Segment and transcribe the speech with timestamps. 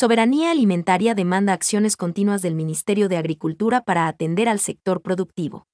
[0.00, 5.66] Soberanía Alimentaria demanda acciones continuas del Ministerio de Agricultura para atender al sector productivo.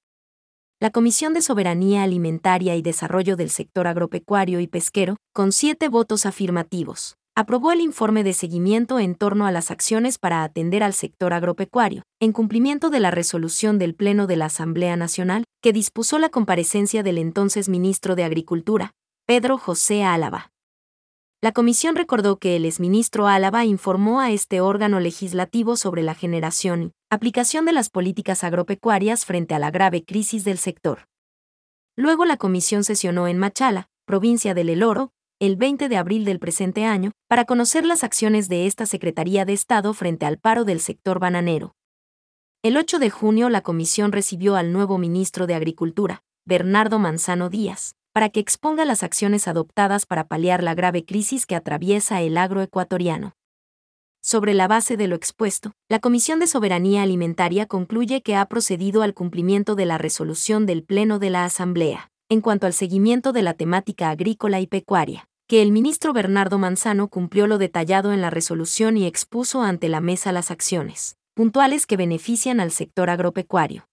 [0.79, 6.25] La Comisión de Soberanía Alimentaria y Desarrollo del Sector Agropecuario y Pesquero, con siete votos
[6.25, 11.31] afirmativos, aprobó el informe de seguimiento en torno a las acciones para atender al sector
[11.31, 16.29] agropecuario, en cumplimiento de la resolución del Pleno de la Asamblea Nacional, que dispuso la
[16.29, 18.89] comparecencia del entonces ministro de Agricultura,
[19.27, 20.49] Pedro José Álava.
[21.45, 26.85] La comisión recordó que el exministro Álava informó a este órgano legislativo sobre la generación
[26.85, 31.05] y aplicación de las políticas agropecuarias frente a la grave crisis del sector.
[31.95, 36.39] Luego la comisión sesionó en Machala, provincia del El Oro, el 20 de abril del
[36.39, 40.79] presente año, para conocer las acciones de esta Secretaría de Estado frente al paro del
[40.79, 41.75] sector bananero.
[42.63, 47.93] El 8 de junio la comisión recibió al nuevo ministro de Agricultura, Bernardo Manzano Díaz,
[48.15, 53.33] para que exponga las acciones adoptadas para paliar la grave crisis que atraviesa el agroecuatoriano.
[54.21, 59.01] Sobre la base de lo expuesto, la Comisión de Soberanía Alimentaria concluye que ha procedido
[59.01, 63.41] al cumplimiento de la resolución del Pleno de la Asamblea, en cuanto al seguimiento de
[63.41, 68.29] la temática agrícola y pecuaria, que el ministro Bernardo Manzano cumplió lo detallado en la
[68.29, 73.89] resolución y expuso ante la mesa las acciones puntuales que benefician al sector agropecuario.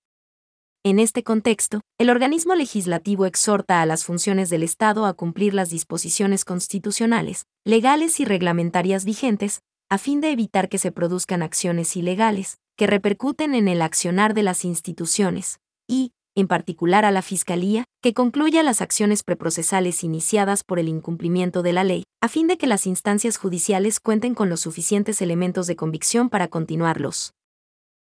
[0.84, 5.70] En este contexto, el organismo legislativo exhorta a las funciones del Estado a cumplir las
[5.70, 12.58] disposiciones constitucionales, legales y reglamentarias vigentes, a fin de evitar que se produzcan acciones ilegales,
[12.76, 18.12] que repercuten en el accionar de las instituciones, y, en particular a la Fiscalía, que
[18.12, 22.66] concluya las acciones preprocesales iniciadas por el incumplimiento de la ley, a fin de que
[22.66, 27.34] las instancias judiciales cuenten con los suficientes elementos de convicción para continuar los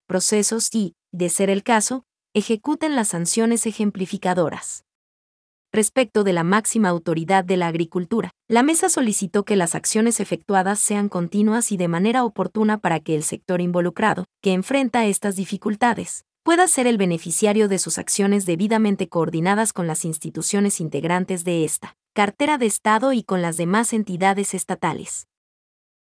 [0.07, 4.85] procesos y, de ser el caso, ejecuten las sanciones ejemplificadoras.
[5.73, 10.79] Respecto de la máxima autoridad de la agricultura, la mesa solicitó que las acciones efectuadas
[10.79, 16.25] sean continuas y de manera oportuna para que el sector involucrado, que enfrenta estas dificultades,
[16.43, 21.97] pueda ser el beneficiario de sus acciones debidamente coordinadas con las instituciones integrantes de esta
[22.15, 25.28] cartera de Estado y con las demás entidades estatales.